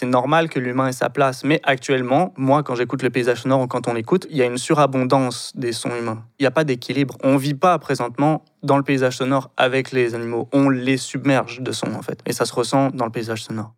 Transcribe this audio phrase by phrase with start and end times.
[0.00, 1.44] c'est normal que l'humain ait sa place.
[1.44, 4.46] Mais actuellement, moi, quand j'écoute le paysage sonore ou quand on l'écoute, il y a
[4.46, 6.24] une surabondance des sons humains.
[6.38, 7.18] Il n'y a pas d'équilibre.
[7.22, 10.48] On ne vit pas présentement dans le paysage sonore avec les animaux.
[10.54, 12.20] On les submerge de sons, en fait.
[12.24, 13.74] Et ça se ressent dans le paysage sonore.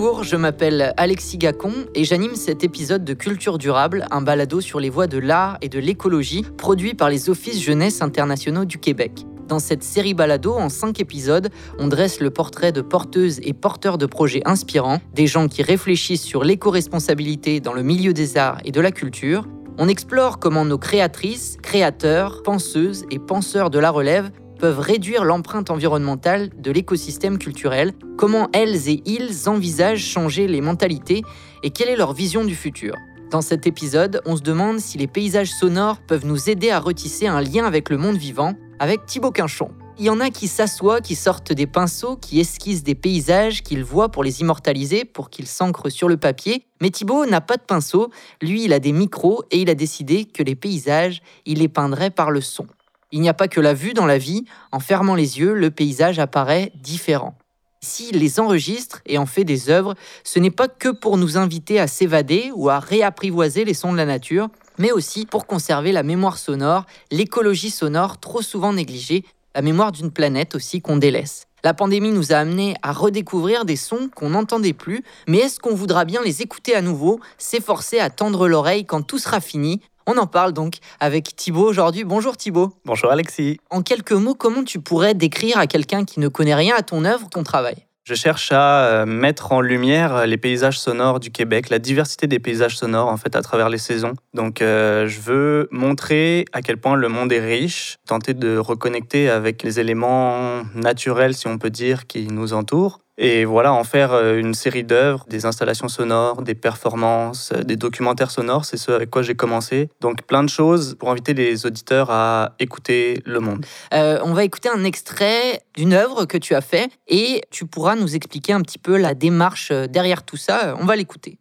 [0.00, 4.78] Bonjour, je m'appelle Alexis Gacon et j'anime cet épisode de Culture Durable, un balado sur
[4.78, 9.26] les voies de l'art et de l'écologie produit par les Offices Jeunesse Internationaux du Québec.
[9.48, 13.98] Dans cette série balado, en cinq épisodes, on dresse le portrait de porteuses et porteurs
[13.98, 18.70] de projets inspirants, des gens qui réfléchissent sur l'éco-responsabilité dans le milieu des arts et
[18.70, 19.48] de la culture.
[19.78, 25.70] On explore comment nos créatrices, créateurs, penseuses et penseurs de la relève peuvent réduire l'empreinte
[25.70, 31.22] environnementale de l'écosystème culturel, comment elles et ils envisagent changer les mentalités
[31.62, 32.94] et quelle est leur vision du futur?
[33.30, 37.26] Dans cet épisode, on se demande si les paysages sonores peuvent nous aider à retisser
[37.26, 39.70] un lien avec le monde vivant, avec Thibaut Quinchon.
[39.98, 43.82] Il y en a qui s'assoient, qui sortent des pinceaux, qui esquissent des paysages qu'ils
[43.84, 46.64] voient pour les immortaliser, pour qu'ils s'ancrent sur le papier.
[46.80, 48.08] Mais Thibaut n'a pas de pinceau,
[48.40, 52.10] lui il a des micros et il a décidé que les paysages, il les peindrait
[52.10, 52.66] par le son.
[53.10, 55.70] Il n'y a pas que la vue dans la vie, en fermant les yeux, le
[55.70, 57.34] paysage apparaît différent.
[57.80, 61.80] S'il les enregistre et en fait des œuvres, ce n'est pas que pour nous inviter
[61.80, 66.02] à s'évader ou à réapprivoiser les sons de la nature, mais aussi pour conserver la
[66.02, 71.46] mémoire sonore, l'écologie sonore trop souvent négligée, la mémoire d'une planète aussi qu'on délaisse.
[71.64, 75.74] La pandémie nous a amenés à redécouvrir des sons qu'on n'entendait plus, mais est-ce qu'on
[75.74, 79.80] voudra bien les écouter à nouveau, s'efforcer à tendre l'oreille quand tout sera fini?
[80.08, 82.02] On en parle donc avec Thibaut aujourd'hui.
[82.02, 82.72] Bonjour Thibaut.
[82.86, 83.58] Bonjour Alexis.
[83.68, 87.04] En quelques mots, comment tu pourrais décrire à quelqu'un qui ne connaît rien à ton
[87.04, 87.76] œuvre ton travail?
[88.04, 92.38] Je cherche à euh, mettre en lumière les paysages sonores du Québec, la diversité des
[92.38, 94.14] paysages sonores en fait à travers les saisons.
[94.32, 99.28] Donc euh, je veux montrer à quel point le monde est riche, tenter de reconnecter
[99.28, 104.12] avec les éléments naturels si on peut dire qui nous entourent et voilà, en faire
[104.12, 109.10] euh, une série d'œuvres, des installations sonores, des performances, des documentaires sonores, c'est ce avec
[109.10, 109.90] quoi j'ai commencé.
[110.00, 113.66] Donc plein de choses pour inviter les auditeurs à écouter le monde.
[113.92, 118.14] on va écouter un extrait d'une œuvre que tu as fait et tu pourras nous
[118.14, 120.76] expliquer un petit peu la démarche euh, derrière tout ça.
[120.80, 121.38] On va l'écouter.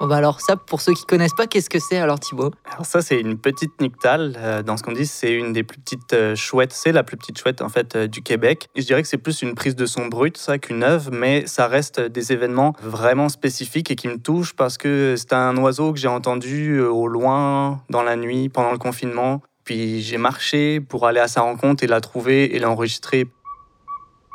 [0.00, 2.50] Bah alors ça, pour ceux qui connaissent pas, qu'est-ce que c'est alors Thibaut?
[2.72, 4.34] Alors ça, c'est une petite nyctale.
[4.38, 6.72] Euh, dans ce qu'on dit, c'est une des plus petites euh, chouettes.
[6.72, 8.68] C'est la plus petite chouette en fait euh, du Québec.
[8.74, 11.66] Je dirais que c'est plus une prise de son brut, ça, qu'une œuvre, mais ça
[11.66, 15.98] reste des événements vraiment spécifiques et qui me touchent parce que c'est un oiseau que
[15.98, 19.42] j'ai entendu au loin dans la nuit pendant le confinement.
[19.64, 23.26] Puis j'ai marché pour aller à sa rencontre et la trouver et l'enregistrer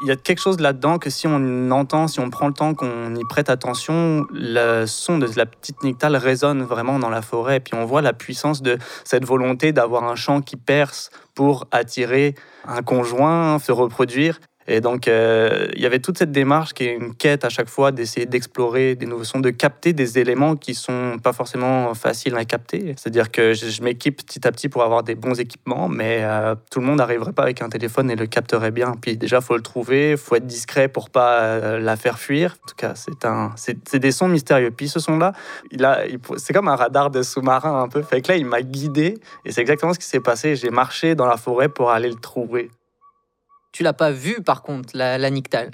[0.02, 2.74] il y a quelque chose là-dedans que si on entend, si on prend le temps,
[2.74, 7.58] qu'on y prête attention, le son de la petite nyctale résonne vraiment dans la forêt.
[7.58, 11.68] Et puis on voit la puissance de cette volonté d'avoir un chant qui perce pour
[11.72, 12.36] attirer
[12.68, 14.40] un conjoint, se reproduire.
[14.68, 17.70] Et donc, euh, il y avait toute cette démarche qui est une quête à chaque
[17.70, 22.36] fois d'essayer d'explorer des nouveaux sons, de capter des éléments qui sont pas forcément faciles
[22.36, 22.96] à capter.
[22.98, 26.80] C'est-à-dire que je, m'équipe petit à petit pour avoir des bons équipements, mais euh, tout
[26.80, 28.96] le monde n'arriverait pas avec un téléphone et le capterait bien.
[29.00, 32.56] Puis déjà, faut le trouver, faut être discret pour pas euh, la faire fuir.
[32.64, 34.72] En tout cas, c'est un, c'est des sons mystérieux.
[34.72, 35.34] Puis ce son-là,
[35.72, 36.02] il a,
[36.38, 38.02] c'est comme un radar de sous-marin un peu.
[38.02, 40.56] Fait que là, il m'a guidé et c'est exactement ce qui s'est passé.
[40.56, 42.72] J'ai marché dans la forêt pour aller le trouver.
[43.76, 45.72] Tu l'as pas vu par contre, la, la nyctale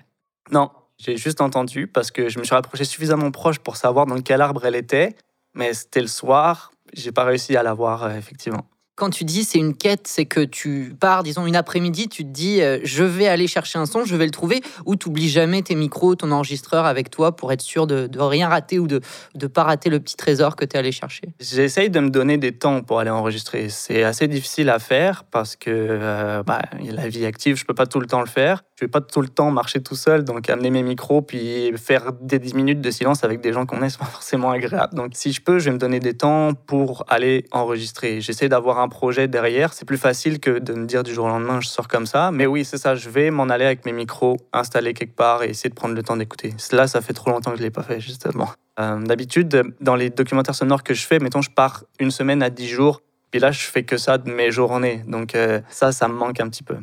[0.49, 4.19] Non, j'ai juste entendu parce que je me suis rapproché suffisamment proche pour savoir dans
[4.21, 5.15] quel arbre elle était,
[5.53, 8.65] mais c'était le soir, j'ai pas réussi à la voir euh, effectivement
[8.95, 12.29] quand tu dis c'est une quête, c'est que tu pars, disons, une après-midi, tu te
[12.29, 15.29] dis euh, je vais aller chercher un son, je vais le trouver, ou tu n'oublies
[15.29, 19.01] jamais tes micros, ton enregistreur avec toi pour être sûr de, rien rater ou de
[19.39, 22.37] ne pas rater le petit trésor que tu es allé chercher J'essaye de me donner
[22.37, 23.69] des temps pour aller enregistrer.
[23.69, 27.87] C'est assez difficile à faire parce que euh, bah, la vie active, je peux pas
[27.87, 28.63] tout le temps le faire.
[28.75, 32.13] Je vais pas tout le temps marcher tout seul, donc amener mes micros puis faire
[32.19, 34.95] des 10 minutes de silence avec des gens qu'on est, c'est pas forcément agréable.
[34.95, 38.21] Donc si je peux, je vais me donner des temps pour aller enregistrer.
[38.21, 39.73] J'essaie d'avoir un projet derrière.
[39.73, 42.29] C'est plus facile que de me dire du jour au lendemain, je sors comme ça.
[42.31, 45.49] Mais oui, c'est ça, je vais m'en aller avec mes micros installés quelque part et
[45.49, 46.53] essayer de prendre le temps d'écouter.
[46.71, 48.49] Là, ça fait trop longtemps que je l'ai pas fait, justement.
[48.79, 52.51] Euh, d'habitude, dans les documentaires sonores que je fais, mettons, je pars une semaine à
[52.51, 53.01] 10 jours.
[53.31, 55.03] Puis là, je fais que ça de mes journées.
[55.07, 56.75] Donc euh, ça, ça me manque un petit peu.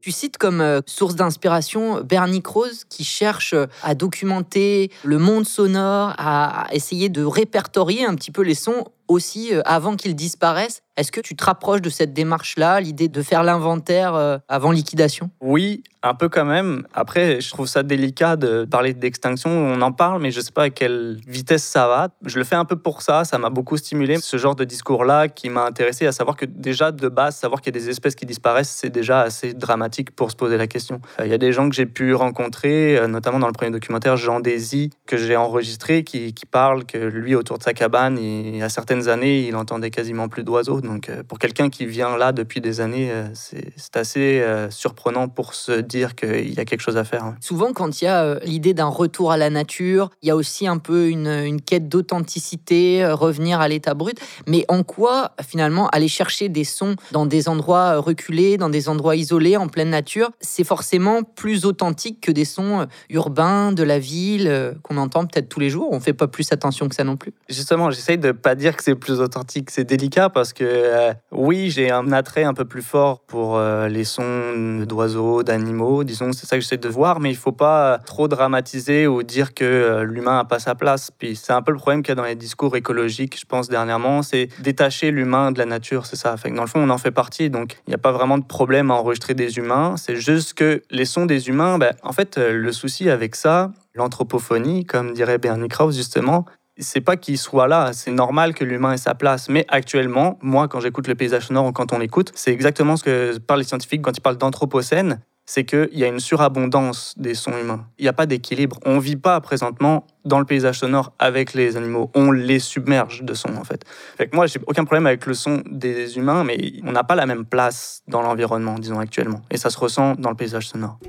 [0.00, 5.46] Tu cites comme euh, source d'inspiration Bernie Krause qui cherche euh, à documenter le monde
[5.46, 10.82] sonore, à essayer de répertorier un petit peu les sons aussi euh, avant qu'ils disparaissent.
[10.96, 15.30] Est-ce que tu te rapproches de cette démarche-là, l'idée de faire l'inventaire euh, avant liquidation?
[15.40, 16.86] Oui, un peu quand même.
[16.92, 19.50] Après, je trouve ça délicat de parler d'extinction.
[19.50, 22.08] On en parle, mais je ne sais pas à quelle vitesse ça va.
[22.26, 23.24] Je le fais un peu pour ça.
[23.24, 24.18] Ça m'a beaucoup stimulé.
[24.20, 27.74] Ce genre de discours-là qui m'a intéressé à savoir que déjà de base, savoir qu'il
[27.74, 31.00] y a des espèces qui disparaissent, c'est déjà assez dramatique pour se poser la question.
[31.18, 34.16] Euh, il y a des gens que j'ai pu rencontrer, notamment dans le premier documentaire,
[34.18, 38.62] Jean Désy, que j'ai enregistré, qui, qui parle que lui, autour de sa cabane, il
[38.62, 38.68] a
[39.08, 40.80] années, il entendait quasiment plus d'oiseaux.
[40.80, 45.28] Donc, euh, pour quelqu'un qui vient là depuis des années, euh, c'est assez euh, surprenant
[45.28, 47.24] pour se dire qu'il y a quelque chose à faire.
[47.24, 47.36] Hein.
[47.40, 50.66] Souvent, quand il y a l'idée d'un retour à la nature, il y a aussi
[50.66, 54.18] un peu une, une quête d'authenticité, revenir à l'état brut.
[54.46, 59.16] Mais en quoi, finalement, aller chercher des sons dans des endroits reculés, dans des endroits
[59.16, 64.74] isolés, en pleine nature, c'est forcément plus authentique que des sons urbains de la ville
[64.82, 65.88] qu'on entend peut-être tous les jours.
[65.92, 67.32] On fait pas plus attention que ça non plus.
[67.48, 69.70] Justement, j'essaye de pas dire que c'est plus authentique.
[69.70, 73.88] C'est délicat parce que euh, oui, j'ai un attrait un peu plus fort pour euh,
[73.88, 76.04] les sons d'oiseaux, d'animaux.
[76.04, 79.54] Disons, c'est ça que j'essaie de voir, mais il faut pas trop dramatiser ou dire
[79.54, 81.10] que euh, l'humain n'a pas sa place.
[81.10, 83.68] Puis c'est un peu le problème qu'il y a dans les discours écologiques, je pense,
[83.68, 86.36] dernièrement, c'est détacher l'humain de la nature, c'est ça.
[86.36, 88.44] Fait dans le fond, on en fait partie, donc il n'y a pas vraiment de
[88.44, 89.94] problème à enregistrer des humains.
[89.96, 94.84] C'est juste que les sons des humains, ben, en fait, le souci avec ça, l'anthropophonie,
[94.84, 96.44] comme dirait Bernie Krause justement,
[96.80, 99.48] c'est pas qu'il soit là, c'est normal que l'humain ait sa place.
[99.48, 103.04] Mais actuellement, moi, quand j'écoute le paysage sonore ou quand on l'écoute, c'est exactement ce
[103.04, 105.20] que parlent les scientifiques quand ils parlent d'anthropocène.
[105.46, 107.84] C'est qu'il y a une surabondance des sons humains.
[107.98, 108.78] Il n'y a pas d'équilibre.
[108.84, 112.08] On ne vit pas présentement dans le paysage sonore avec les animaux.
[112.14, 113.84] On les submerge de sons, en fait.
[114.16, 117.16] Fait que moi, j'ai aucun problème avec le son des humains, mais on n'a pas
[117.16, 119.42] la même place dans l'environnement, disons, actuellement.
[119.50, 121.00] Et ça se ressent dans le paysage sonore.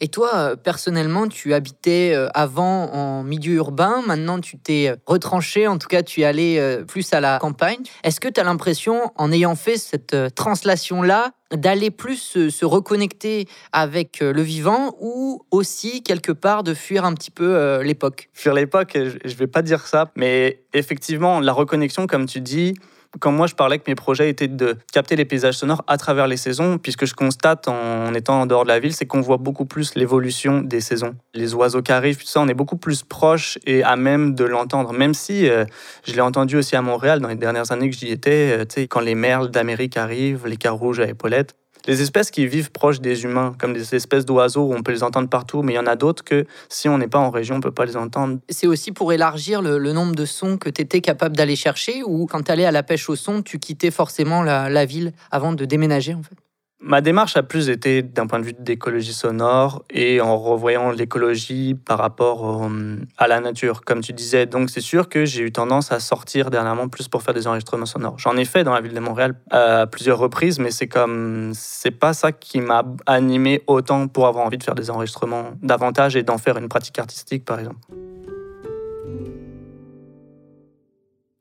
[0.00, 4.96] Et toi, euh, personnellement, tu habitais euh, avant en milieu urbain, maintenant tu t'es euh,
[5.06, 7.78] retranché, en tout cas tu es allé plus à la campagne.
[8.02, 12.16] Est-ce que tu as l'impression, en ayant fait cette translation-là, d'aller plus
[12.50, 18.28] se, reconnecter avec le vivant ou aussi quelque part de fuir un petit peu l'époque?
[18.32, 22.74] Fuir l'époque, je ne vais pas dire ça, mais effectivement, la reconnexion, comme tu dis,
[23.18, 26.26] quand moi je parlais que mes projets étaient de capter les paysages sonores à travers
[26.26, 29.36] les saisons, puisque je constate en étant en dehors de la ville, c'est qu'on voit
[29.36, 31.14] beaucoup plus l'évolution des saisons.
[31.34, 34.44] Les oiseaux qui arrivent, tout ça, on est beaucoup plus proche et à même de
[34.44, 34.92] l'entendre.
[34.92, 35.64] Même si euh,
[36.06, 38.80] je l'ai entendu aussi à Montréal dans les dernières années que j'y étais, euh, tu
[38.80, 41.54] sais, quand les merles d'Amérique arrivent, les rouges à épaulettes,
[41.86, 45.28] les espèces qui vivent proches des humains, comme des espèces d'oiseaux, on peut les entendre
[45.28, 47.58] partout, mais il y en a d'autres que si on n'est pas en région, on
[47.58, 48.38] ne peut pas les entendre.
[48.48, 52.26] C'est aussi pour élargir le, nombre de sons que tu étais capable d'aller chercher, ou
[52.26, 55.52] quand tu allais à la pêche au son, tu quittais forcément la, la ville avant
[55.52, 56.36] de déménager en fait?
[56.80, 61.74] Ma démarche a plus été d'un point de vue d'écologie sonore et en revoyant l'écologie
[61.74, 62.68] par rapport
[63.16, 64.44] à la nature, comme tu disais.
[64.44, 67.86] Donc c'est sûr que j'ai eu tendance à sortir dernièrement plus pour faire des enregistrements
[67.86, 68.18] sonores.
[68.18, 71.90] J'en ai fait dans la ville de Montréal à plusieurs reprises, mais c'est comme c'est
[71.90, 76.22] pas ça qui m'a animé autant pour avoir envie de faire des enregistrements davantage et
[76.22, 77.78] d'en faire une pratique artistique, par exemple.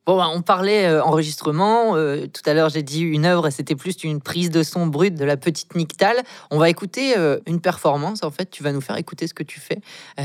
[0.06, 1.96] Bon, bah, on parlait euh, enregistrement.
[1.96, 5.16] Euh, tout à l'heure, j'ai dit une œuvre, c'était plus une prise de son brut
[5.16, 6.18] de la petite Nictal.
[6.52, 8.22] On va écouter euh, une performance.
[8.24, 9.80] En fait, tu vas nous faire écouter ce que tu fais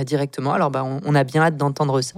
[0.04, 0.52] directement.
[0.52, 2.16] Alors, bah, on a bien hâte d'entendre ça.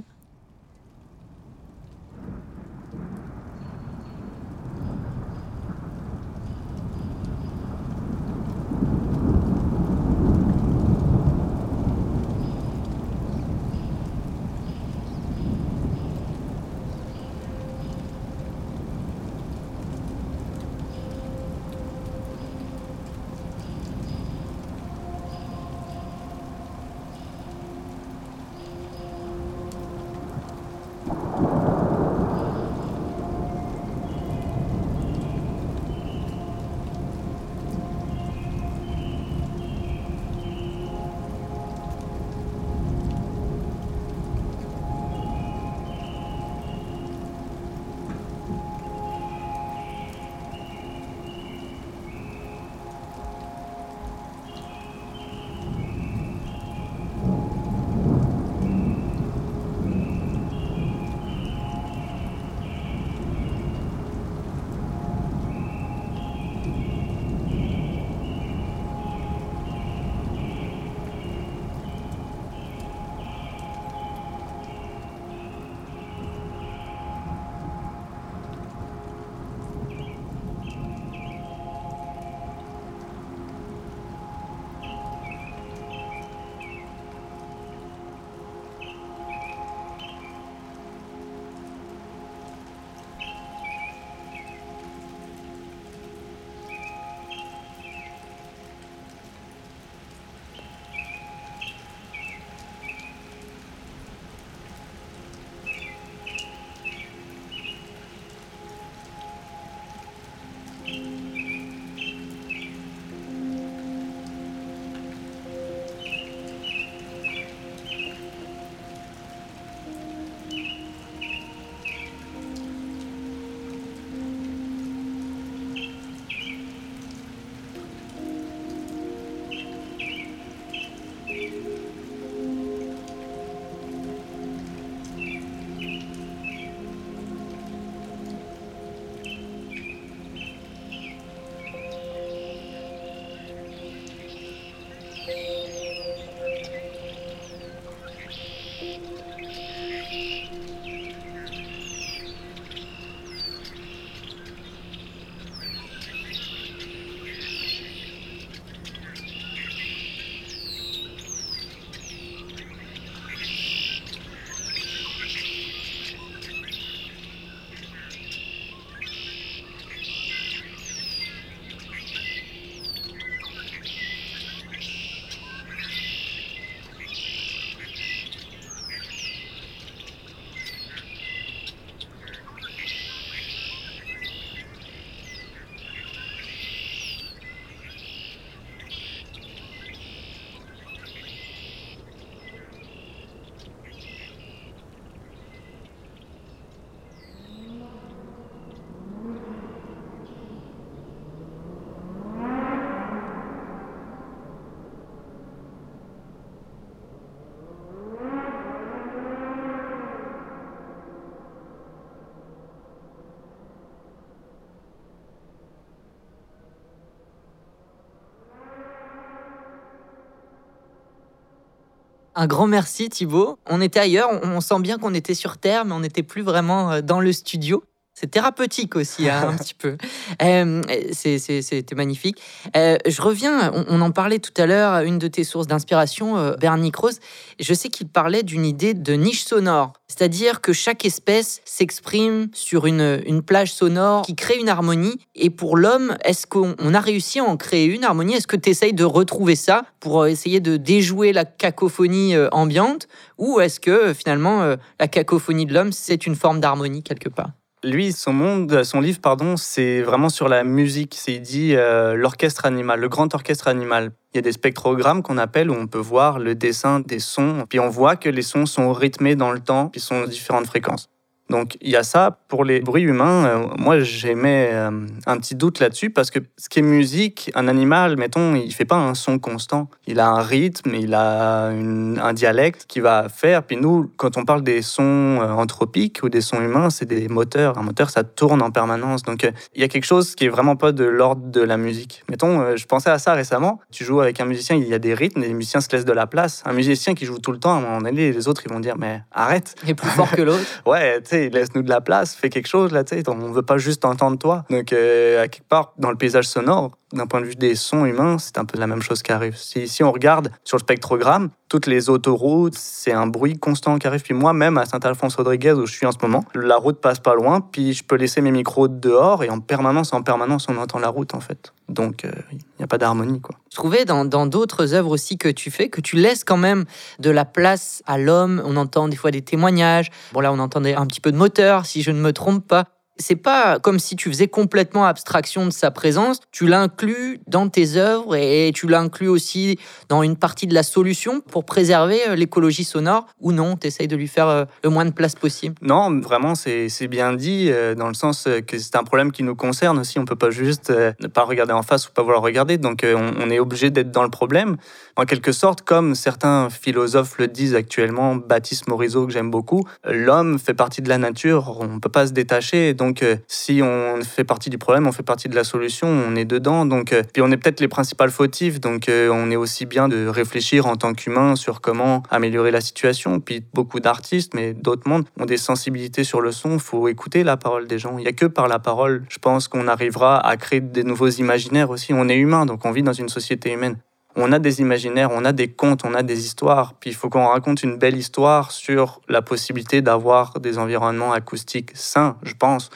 [222.41, 223.59] Un grand merci Thibaut.
[223.67, 226.91] On était ailleurs, on sent bien qu'on était sur Terre, mais on n'était plus vraiment
[226.91, 227.85] euh, dans le studio.
[228.21, 229.97] C'est thérapeutique aussi, hein, un petit peu.
[230.43, 232.37] Euh, C'était magnifique.
[232.77, 236.55] Euh, je reviens, on, en parlait tout à l'heure, une de tes sources d'inspiration, euh,
[236.57, 237.19] Bernie Krause.
[237.59, 239.95] Je sais qu'il parlait d'une idée de niche sonore.
[240.07, 245.17] C'est-à-dire que chaque espèce s'exprime sur une, une plage sonore qui crée une harmonie.
[245.35, 248.35] Et pour l'homme, est-ce qu'on a réussi à en créer une harmonie?
[248.35, 253.09] Est-ce que tu essayes de retrouver ça pour essayer de déjouer la cacophonie euh, ambiante?
[253.39, 257.53] Ou est-ce que finalement, euh, la cacophonie de l'homme, c'est une forme d'harmonie quelque part?
[257.83, 261.15] Lui, son monde, son livre, pardon, c'est vraiment sur la musique.
[261.17, 264.13] C'est il dit euh, l'orchestre animal, le grand orchestre animal.
[264.33, 267.65] Il y a des spectrogrammes qu'on appelle où on peut voir le dessin des sons,
[267.69, 271.09] puis on voit que les sons sont rythmés dans le temps, puis sont différentes fréquences.
[271.51, 272.39] Donc il y a ça.
[272.49, 276.69] Pour les bruits humains, euh, moi j'émets euh, un petit doute là-dessus parce que ce
[276.69, 279.89] qui est musique, un animal, mettons, il fait pas un son constant.
[280.07, 283.65] Il a un rythme, il a un dialecte qui va faire.
[283.65, 287.29] Puis nous, quand on parle des sons euh, anthropiques ou des sons humains, c'est des
[287.29, 287.79] moteurs.
[287.79, 289.23] Un moteur, ça tourne en permanence.
[289.23, 292.23] Donc il y a quelque chose qui est vraiment pas de l'ordre de la musique.
[292.31, 293.81] Mettons, je pensais à ça récemment.
[293.91, 296.13] Tu joues avec un musicien, il y a des rythmes, les musiciens se laissent de
[296.13, 296.63] la place.
[296.65, 298.81] Un musicien qui joue tout le temps, à un moment donné, les autres ils vont
[298.81, 299.75] dire mais arrête.
[299.83, 300.65] Il est plus fort que l'autre.
[300.87, 303.29] ouais, tu sais laisse-nous de la place, fais quelque chose là, tu sais.
[303.29, 304.65] On veut pas juste entendre toi.
[304.69, 308.05] Donc, euh, à quelque part, dans le paysage sonore, d'un point de vue des sons
[308.05, 309.57] humains, c'est un peu la même chose qui arrive.
[309.57, 314.07] Si, si on regarde sur le spectrogramme, toutes les autoroutes, c'est un bruit constant qui
[314.07, 314.23] arrive.
[314.23, 317.61] Puis moi-même, à Saint-Alphonse-Rodriguez, où je suis en ce moment, la route passe pas loin,
[317.61, 321.09] puis je peux laisser mes micros dehors, et en permanence, en permanence, on entend la
[321.09, 321.73] route, en fait.
[321.89, 323.57] Donc, euh, il n'y a pas d'harmonie, quoi.
[323.71, 326.85] Je trouvais dans d'autres œuvres aussi que tu fais, que tu laisses quand même
[327.19, 328.61] de la place à l'homme.
[328.65, 330.11] On entend des fois des témoignages.
[330.33, 332.87] Bon, là, on entendait un petit peu de moteur, si je ne me trompe pas
[333.21, 336.41] c'est pas comme si tu faisais complètement abstraction de sa présence.
[336.51, 341.41] Tu l'inclus dans tes œuvres et tu l'inclus aussi dans une partie de la solution
[341.41, 345.05] pour préserver euh, l'écologie sonore ou non, tu essayes de lui faire euh, le moins
[345.05, 345.75] de place possible.
[345.83, 349.55] Non, vraiment, c'est bien dit euh, dans le sens que c'est un problème qui nous
[349.55, 350.19] concerne aussi.
[350.19, 352.79] On peut pas juste ne pas regarder en face ou pas vouloir regarder.
[352.79, 354.77] Donc on est obligé d'être dans le problème.
[355.17, 360.59] En quelque sorte, comme certains philosophes le disent actuellement, Baptiste Morisot, que j'aime beaucoup, l'homme
[360.59, 362.95] fait partie de la nature, on ne peut pas se détacher.
[362.95, 366.37] Donc, euh, si on fait partie du problème, on fait partie de la solution, on
[366.37, 366.87] est dedans.
[366.87, 370.09] Donc, euh, puis on est peut-être les principaux fautifs, donc euh, on est aussi bien
[370.09, 373.41] de réfléchir en tant qu'humain sur comment améliorer la situation.
[373.41, 376.75] Puis beaucoup d'artistes, mais d'autres mondes, ont des sensibilités sur le son.
[376.75, 378.19] Il faut écouter la parole des gens.
[378.19, 381.29] Il n'y a que par la parole, je pense qu'on arrivera à créer des nouveaux
[381.29, 382.13] imaginaires aussi.
[382.13, 383.97] On est humain, donc on vit dans une société humaine
[384.37, 386.95] on a des imaginaires, on a des contes, on a des histoires.
[386.95, 391.91] Puis il faut qu'on raconte une belle histoire sur la possibilité d'avoir des environnements acoustiques
[391.95, 392.91] sains, je pense.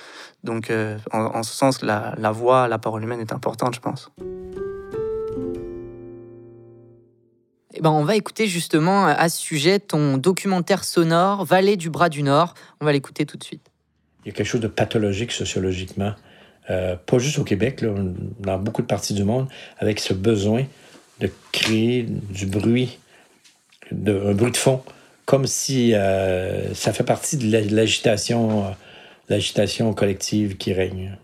[0.45, 4.11] Donc euh, en, ce sens, la, la voix, la parole humaine est importante, je pense.
[7.77, 12.09] Eh ben, on va écouter justement à ce sujet ton documentaire sonore Vallée du Bras
[12.09, 12.55] du Nord.
[12.81, 13.69] On va l'écouter tout de suite.
[14.25, 16.15] Il y a quelque chose de pathologique sociologiquement,
[16.71, 17.85] euh, pas juste au Québec,
[18.39, 19.49] dans beaucoup de parties du monde,
[19.79, 20.65] avec ce besoin
[21.21, 22.99] de créer du bruit,
[23.93, 24.83] un bruit de fond,
[25.25, 28.71] comme si euh, ça fait partie de l'agitation, euh,
[29.29, 31.17] l'agitation collective qui règne.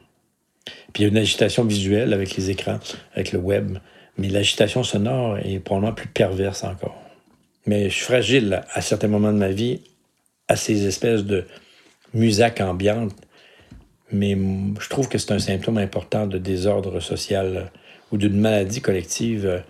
[0.93, 2.79] Puis il y a une agitation visuelle avec les écrans,
[3.15, 3.79] avec le web,
[4.17, 7.01] mais l'agitation sonore est probablement plus perverse encore.
[7.67, 9.81] Mais je suis fragile à certains moments de ma vie
[10.49, 11.45] à ces espèces de
[12.13, 13.15] musique ambiante,
[14.11, 14.37] mais
[14.81, 17.71] je trouve que c'est un symptôme important de désordre social
[18.11, 19.63] ou d'une maladie collective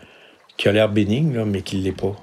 [0.61, 2.15] qui a l'air bénigne, mais qui ne l'est pas.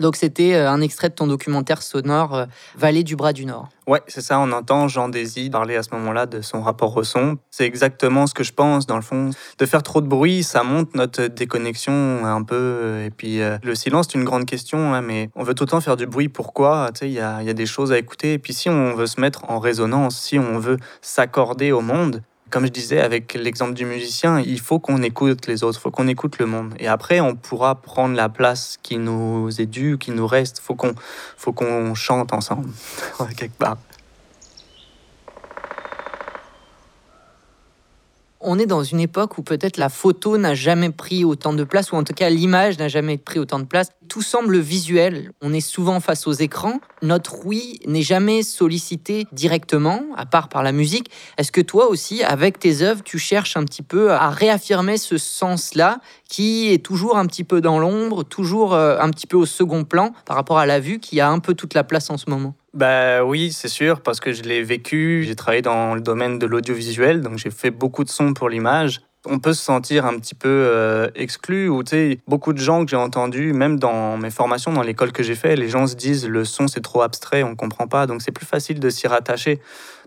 [0.00, 3.68] Donc c'était euh, un extrait de ton documentaire sonore euh, Vallée du Bras du Nord.
[3.86, 7.04] Ouais, c'est ça, on entend Jean Désy parler à ce moment-là de son rapport au
[7.04, 7.38] son.
[7.50, 9.30] C'est exactement ce que je pense, dans le fond.
[9.58, 13.02] De faire trop de bruit, ça monte notre déconnexion un peu.
[13.04, 15.70] Et puis euh, le silence, c'est une grande question, hein, mais on veut tout le
[15.70, 16.28] temps faire du bruit.
[16.28, 16.90] Pourquoi?
[16.94, 18.32] Tu sais, il y a, y a des choses à écouter.
[18.34, 22.22] Et puis si on veut se mettre en résonance, si on veut s'accorder au monde,
[22.50, 25.90] comme je disais avec l'exemple du musicien, il faut qu'on écoute les autres, il faut
[25.90, 26.74] qu'on écoute le monde.
[26.78, 30.58] Et après, on pourra prendre la place qui nous est due, qui nous reste.
[30.58, 30.94] Il faut qu'on
[31.36, 32.70] faut qu'on chante ensemble,
[33.36, 33.76] quelque part.
[38.48, 41.92] On est dans une époque où peut-être la photo n'a jamais pris autant de place,
[41.92, 43.90] ou en tout cas l'image n'a jamais pris autant de place.
[44.08, 45.32] Tout semble visuel.
[45.42, 46.80] On est souvent face aux écrans.
[47.02, 51.10] Notre oui n'est jamais sollicité directement, à part par la musique.
[51.36, 55.18] Est-ce que toi aussi, avec tes œuvres, tu cherches un petit peu à réaffirmer ce
[55.18, 59.46] sens-là, qui est toujours un petit peu dans l'ombre, toujours euh, un petit peu au
[59.46, 62.16] second plan par rapport à la vue, qui a un peu toute la place en
[62.16, 62.54] ce moment?
[62.74, 65.24] Bah oui, c'est sûr, parce que je l'ai vécu.
[65.26, 69.00] J'ai travaillé dans le domaine de l'audiovisuel, donc j'ai fait beaucoup de sons pour l'image.
[69.26, 72.84] On peut se sentir un petit peu euh, exclu ou tu sais beaucoup de gens
[72.84, 75.96] que j'ai entendus même dans mes formations dans l'école que j'ai fait les gens se
[75.96, 78.06] disent le son c'est trop abstrait on comprend pas.
[78.06, 79.60] Donc c'est plus facile de s'y rattacher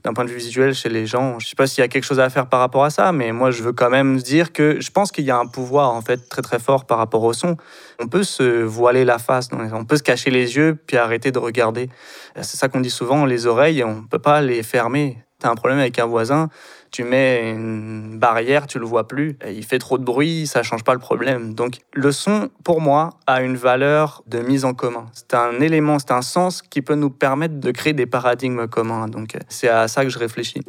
[0.04, 1.38] d'un point de vue visuel chez les gens.
[1.39, 3.32] Je sais pas s'il y a quelque chose à faire par rapport à ça mais
[3.32, 6.02] moi je veux quand même dire que je pense qu'il y a un pouvoir en
[6.02, 7.58] fait très très fort par rapport au son.
[8.00, 11.39] On peut se voiler la face on peut se cacher les yeux puis arrêter de
[11.39, 11.89] regarder.
[12.41, 15.80] C'est ça qu'on dit souvent les oreilles on peut pas les fermer tu un problème
[15.80, 16.49] avec un voisin
[16.91, 20.84] tu mets une barrière, tu le vois plus, il fait trop de bruit, ça change
[20.84, 21.54] pas le problème.
[21.54, 25.06] Donc le son, pour moi, a une valeur de mise en commun.
[25.13, 29.08] C'est un élément, c'est un sens qui peut nous permettre de créer des paradigmes communs.
[29.08, 30.62] Donc c'est à ça que je réfléchis.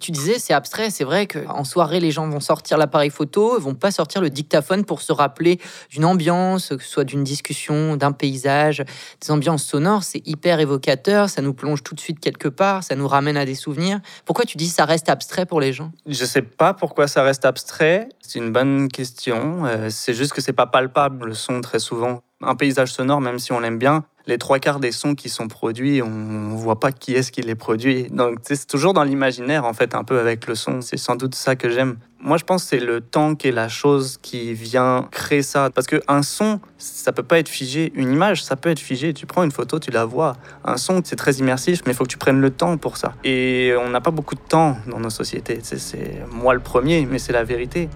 [0.00, 3.74] Tu disais, c'est abstrait, c'est vrai qu'en soirée, les gens vont sortir l'appareil photo, vont
[3.74, 5.60] pas sortir le dictaphone pour se rappeler
[5.90, 8.82] d'une ambiance, que ce soit d'une discussion, d'un paysage,
[9.20, 12.96] des ambiances sonores, c'est hyper évocateur, ça nous plonge tout de suite quelque part, ça
[12.96, 14.00] nous ramène à des souvenirs.
[14.24, 15.92] Pourquoi tu dis ça reste abstrait pour les gens?
[16.06, 20.40] Je sais pas pourquoi ça reste abstrait, c'est une bonne question, euh, c'est juste que
[20.40, 22.22] c'est pas palpable le son très souvent.
[22.42, 25.48] Un paysage sonore, même si on l'aime bien, les trois quarts des sons qui sont
[25.48, 28.04] produits, on ne voit pas qui est-ce qui les produit.
[28.10, 30.80] Donc c'est toujours dans l'imaginaire en fait, un peu avec le son.
[30.80, 31.98] C'est sans doute ça que j'aime.
[32.22, 35.70] Moi, je pense que c'est le temps qui est la chose qui vient créer ça.
[35.74, 37.92] Parce qu'un son, ça peut pas être figé.
[37.94, 39.14] Une image, ça peut être figé.
[39.14, 40.36] Tu prends une photo, tu la vois.
[40.64, 43.14] Un son, c'est très immersif, mais il faut que tu prennes le temps pour ça.
[43.24, 45.60] Et on n'a pas beaucoup de temps dans nos sociétés.
[45.62, 47.88] C'est moi le premier, mais c'est la vérité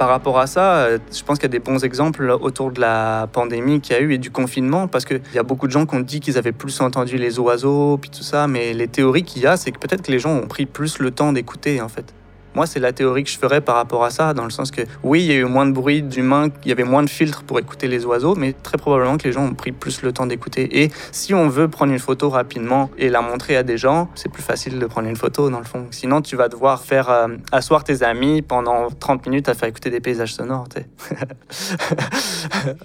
[0.00, 2.80] par rapport à ça, euh, je pense qu'il y a des bons exemples autour de
[2.80, 5.72] la pandémie qu'il y a eu et du confinement, parce qu'il y a beaucoup de
[5.72, 8.88] gens qui ont dit qu'ils avaient plus entendu les oiseaux, puis tout ça, mais les
[8.88, 11.34] théories qu'il y a, c'est que peut-être que les gens ont pris plus le temps
[11.34, 12.14] d'écouter, en fait.
[12.54, 14.82] Moi, c'est la théorie que je ferais par rapport à ça, dans le sens que
[15.02, 17.44] oui, il y a eu moins de bruit d'humains, il y avait moins de filtres
[17.44, 20.26] pour écouter les oiseaux, mais très probablement que les gens ont pris plus le temps
[20.26, 20.82] d'écouter.
[20.82, 24.30] Et si on veut prendre une photo rapidement et la montrer à des gens, c'est
[24.30, 25.86] plus facile de prendre une photo, dans le fond.
[25.90, 29.90] Sinon, tu vas devoir faire euh, asseoir tes amis pendant 30 minutes à faire écouter
[29.90, 30.66] des paysages sonores.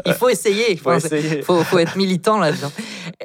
[0.06, 0.72] il faut essayer.
[0.76, 1.42] Il faut, essayer.
[1.42, 2.72] Faut, faut, être militant là-dedans.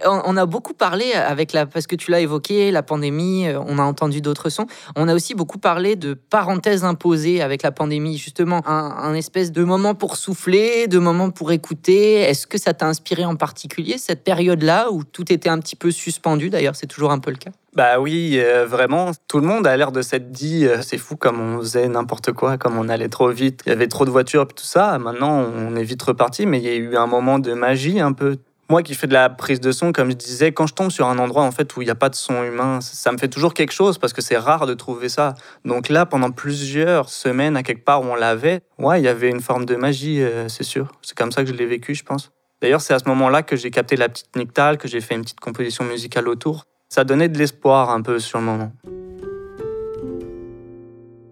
[0.06, 3.78] On, a beaucoup parlé avec la, parce que tu l'as évoqué, la pandémie, euh, on
[3.78, 4.66] a entendu d'autres sons.
[4.96, 9.64] On a aussi beaucoup parlé de parenthèse imposée avec la pandémie, justement, un, espèce de
[9.64, 12.20] moment pour souffler, de moment pour écouter.
[12.20, 15.90] Est-ce que ça t'a inspiré en particulier cette période-là où tout était un petit peu
[15.90, 16.48] suspendu?
[16.48, 17.50] D'ailleurs, c'est toujours un peu le cas.
[17.74, 19.10] Bah oui, euh, vraiment.
[19.28, 22.32] Tout le monde a l'air de s'être dit, euh, c'est fou comme on faisait n'importe
[22.32, 23.62] quoi, comme on allait trop vite.
[23.66, 24.98] Il y avait trop de voitures tout ça.
[24.98, 28.12] Maintenant, on est vite reparti, mais il y a eu un moment de magie un
[28.12, 28.38] peu
[28.70, 31.08] moi qui fais de la prise de son, comme je disais, quand je tombe sur
[31.08, 33.28] un endroit en fait où il n'y a pas de son humain, ça me fait
[33.28, 35.34] toujours quelque chose parce que c'est rare de trouver ça.
[35.64, 39.28] Donc là, pendant plusieurs semaines, à quelque part où on l'avait, ouais, il y avait
[39.28, 40.92] une forme de magie, euh, c'est sûr.
[41.02, 42.30] C'est comme ça que je l'ai vécu, je pense.
[42.62, 45.22] D'ailleurs, c'est à ce moment-là que j'ai capté la petite Nictal, que j'ai fait une
[45.22, 46.64] petite composition musicale autour.
[46.88, 48.72] Ça donnait de l'espoir un peu sur le moment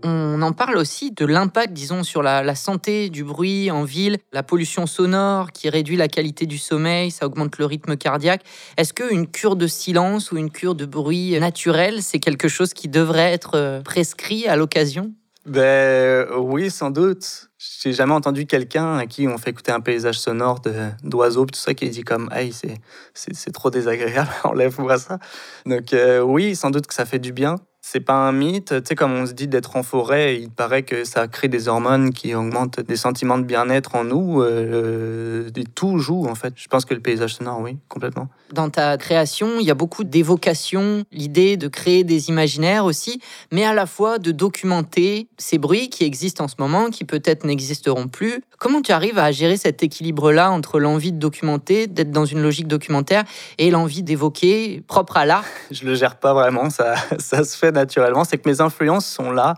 [0.03, 4.43] on en parle aussi de l'impact, disons, sur la, santé du bruit en ville, la
[4.43, 8.43] pollution sonore qui réduit la qualité du sommeil, ça augmente le rythme cardiaque.
[8.77, 12.89] Est-ce qu'une cure de silence ou une cure de bruit naturel, c'est quelque chose qui
[12.89, 15.13] devrait être euh, prescrit à l'occasion?
[15.47, 17.49] Ben oui, sans doute.
[17.59, 20.61] J'ai jamais entendu quelqu'un à qui on fait écouter un paysage sonore
[21.03, 22.53] d'oiseaux, tout ça, qui dit comme Hey,
[23.15, 25.19] c'est trop désagréable, enlève-moi ça.
[25.65, 27.57] Donc, euh, oui, sans doute que ça fait du bien
[27.91, 28.75] c'est pas un mythe.
[28.83, 31.69] Tu sais, comme on se dit d'être en forêt, il paraît que ça crée des
[31.69, 34.43] hormones qui augmentent des sentiments de bien-être en nous.
[34.43, 36.53] Euh, tout joue, en fait.
[36.57, 38.29] Je pense que le paysage sonore, oui, complètement.
[38.53, 43.21] Dans ta création, il y a beaucoup d'évocations, l'idée de créer des imaginaires aussi,
[43.53, 47.45] mais à la fois de documenter ces bruits qui existent en ce moment, qui peut-être
[47.45, 48.43] n'existeront plus.
[48.59, 52.69] Comment tu arrives à gérer cet équilibre-là entre l'envie de documenter, d'être dans une logique
[52.69, 53.25] documentaire,
[53.57, 55.45] et l'envie d'évoquer, propre à l'art?
[55.71, 59.31] Je le gère pas vraiment, ça, ça se fait naturellement, c'est que mes influences sont
[59.31, 59.55] là.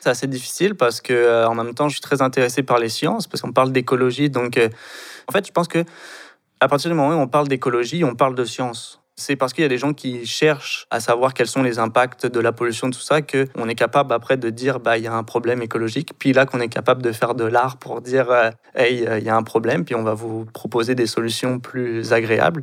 [0.00, 2.88] C'est assez difficile parce que euh, en même temps, je suis très intéressé par les
[2.88, 4.30] sciences parce qu'on parle d'écologie.
[4.30, 4.68] Donc, euh,
[5.26, 5.84] en fait, je pense que
[6.60, 9.00] à partir du moment où on parle d'écologie, on parle de science.
[9.16, 12.26] C'est parce qu'il y a des gens qui cherchent à savoir quels sont les impacts
[12.26, 15.12] de la pollution, tout ça, qu'on est capable après de dire bah il y a
[15.12, 16.12] un problème écologique.
[16.16, 19.28] Puis là qu'on est capable de faire de l'art pour dire euh, hey il y
[19.28, 22.62] a un problème, puis on va vous proposer des solutions plus agréables.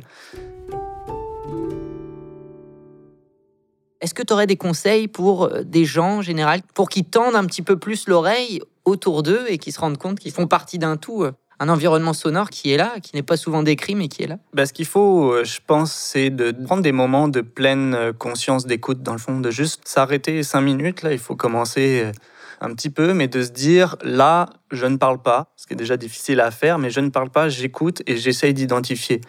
[4.00, 7.36] Est-ce que tu aurais des conseils pour euh, des gens en général, pour qu'ils tendent
[7.36, 10.78] un petit peu plus l'oreille autour d'eux et qu'ils se rendent compte qu'ils font partie
[10.78, 14.08] d'un tout euh, un environnement sonore qui est là, qui n'est pas souvent décrit, mais
[14.08, 14.38] qui est là?
[14.52, 18.66] Bah, Ce qu'il faut, euh, je pense, c'est de prendre des moments de pleine conscience
[18.66, 21.02] d'écoute, dans le fond, de juste s'arrêter cinq minutes.
[21.02, 22.12] Là, il faut commencer
[22.60, 25.76] un petit peu, mais de se dire, là, je ne parle pas, ce qui est
[25.76, 29.22] déjà difficile à faire, mais je ne parle pas, j'écoute et j'essaye d'identifier.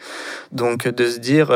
[0.51, 1.51] Donc, de se dire,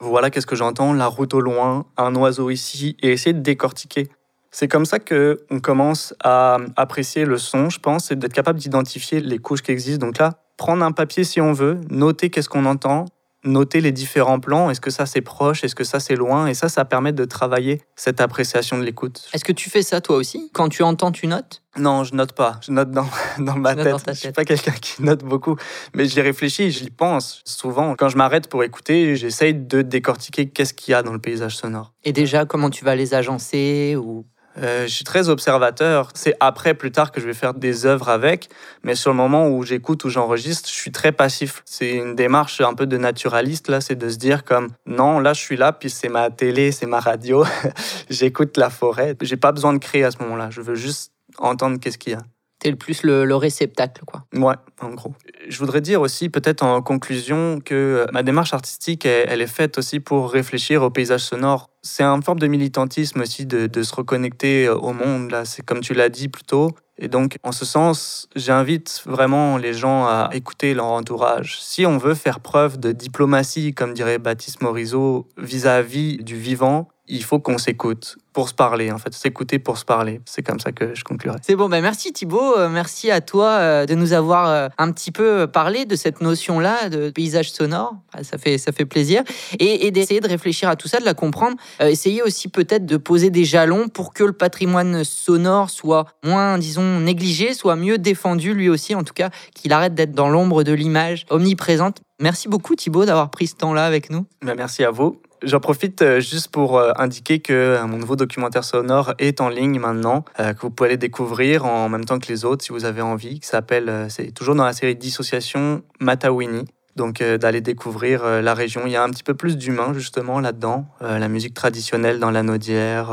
[0.00, 4.08] voilà qu'est-ce que j'entends, la route au loin, un oiseau ici, et essayer de décortiquer.
[4.50, 8.58] C'est comme ça que on commence à apprécier le son, je pense, et d'être capable
[8.58, 10.06] d'identifier les couches qui existent.
[10.06, 13.06] Donc là, prendre un papier si on veut, noter qu'est-ce qu'on entend,
[13.44, 14.70] noter les différents plans.
[14.70, 15.64] Est-ce que ça c'est proche?
[15.64, 16.46] Est-ce que ça c'est loin?
[16.46, 19.28] Et ça, ça permet de travailler cette appréciation de l'écoute.
[19.32, 20.50] Est-ce que tu fais ça toi aussi?
[20.52, 21.62] Quand tu entends, tu notes?
[21.76, 22.60] Non, je note pas.
[22.64, 23.06] Je note dans,
[23.38, 23.96] dans ma tête.
[24.08, 25.56] Je suis pas quelqu'un qui note beaucoup,
[25.94, 27.42] mais j'y réfléchis, j'y pense.
[27.44, 31.18] Souvent, quand je m'arrête pour écouter, j'essaye de décortiquer qu'est-ce qu'il y a dans le
[31.18, 31.92] paysage sonore.
[32.04, 34.26] Et déjà, comment tu vas les agencer ou
[34.58, 36.10] euh, je suis très observateur.
[36.14, 38.48] C'est après, plus tard, que je vais faire des œuvres avec.
[38.82, 41.62] Mais sur le moment où j'écoute ou j'enregistre, je suis très passif.
[41.64, 43.80] C'est une démarche un peu de naturaliste, là.
[43.80, 46.86] C'est de se dire comme, non, là, je suis là, puis c'est ma télé, c'est
[46.86, 47.44] ma radio.
[48.10, 49.16] J'écoute la forêt.
[49.20, 50.50] J'ai pas besoin de créer à ce moment-là.
[50.50, 52.33] Je veux juste entendre qu'est-ce qu'il y a.
[52.62, 54.24] C'est le plus le, réceptacle, quoi.
[54.34, 55.12] Ouais, en gros.
[55.48, 59.76] Je voudrais dire aussi, peut-être en conclusion, que euh, ma démarche artistique, elle, est faite
[59.76, 61.68] aussi pour réfléchir au paysage sonore.
[61.82, 65.44] C'est une forme de militantisme aussi de, de se reconnecter euh, au monde, là.
[65.44, 66.70] C'est comme tu l'as dit plus tôt.
[66.96, 71.60] Et donc, en ce sens, j'invite vraiment les gens à écouter leur entourage.
[71.60, 77.24] Si on veut faire preuve de diplomatie, comme dirait Baptiste Morisot, vis-à-vis du vivant, il
[77.24, 80.20] faut qu'on s'écoute pour se parler, en fait, s'écouter pour se parler.
[80.26, 81.38] C'est comme ça que je conclurai.
[81.42, 84.90] C'est bon, ben merci Thibaut, euh, merci à toi euh, de nous avoir euh, un
[84.90, 87.94] petit peu parlé de cette notion-là de paysage sonore.
[88.12, 89.22] Ah, ça fait, ça fait plaisir.
[89.60, 91.56] Et, d'essayer de réfléchir à tout ça, de la comprendre.
[91.80, 96.98] essayer aussi peut-être de poser des jalons pour que le patrimoine sonore soit moins, disons,
[97.00, 100.72] négligé, soit mieux défendu lui aussi, en tout cas, qu'il arrête d'être dans l'ombre de
[100.72, 102.00] l'image omniprésente.
[102.20, 104.26] Merci beaucoup Thibaut d'avoir pris ce temps-là avec nous.
[104.42, 105.20] Ben, merci à vous.
[105.42, 109.50] J'en profite euh, juste pour euh, indiquer que euh, mon nouveau documentaire sonore est en
[109.50, 112.84] ligne maintenant, que vous pouvez aller découvrir en même temps que les autres si vous
[112.84, 116.64] avez envie, qui s'appelle, c'est toujours dans la série Dissociation Matawini.
[116.96, 118.82] Donc d'aller découvrir la région.
[118.86, 122.44] Il y a un petit peu plus d'humain justement là-dedans, la musique traditionnelle dans la
[122.44, 123.12] Naudière,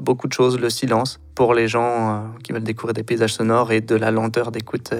[0.00, 3.80] beaucoup de choses, le silence pour les gens qui veulent découvrir des paysages sonores et
[3.80, 4.92] de la lenteur d'écoute.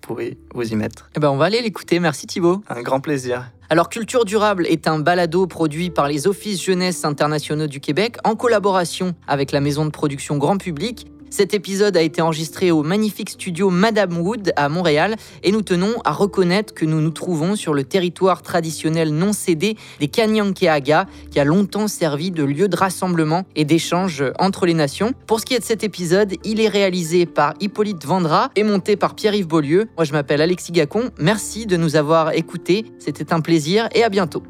[0.00, 1.10] Vous pourrez vous y mettre.
[1.16, 2.00] Eh ben on va aller l'écouter.
[2.00, 2.62] Merci Thibaut.
[2.68, 3.50] Un grand plaisir.
[3.68, 8.34] Alors Culture Durable est un balado produit par les Offices Jeunesse Internationaux du Québec en
[8.34, 13.30] collaboration avec la maison de production grand public cet épisode a été enregistré au magnifique
[13.30, 17.72] studio Madame Wood à Montréal et nous tenons à reconnaître que nous nous trouvons sur
[17.72, 23.44] le territoire traditionnel non cédé des Kanyankeaga qui a longtemps servi de lieu de rassemblement
[23.54, 25.12] et d'échange entre les nations.
[25.26, 28.96] Pour ce qui est de cet épisode, il est réalisé par Hippolyte Vendra et monté
[28.96, 29.86] par Pierre-Yves Beaulieu.
[29.96, 31.10] Moi je m'appelle Alexis Gacon.
[31.18, 32.86] Merci de nous avoir écoutés.
[32.98, 34.42] C'était un plaisir et à bientôt.